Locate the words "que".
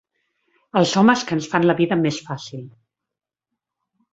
1.31-1.37